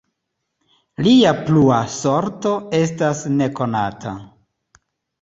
Lia 1.07 1.33
plua 1.51 1.77
sorto 1.97 2.57
estas 2.81 3.25
nekonata. 3.39 4.19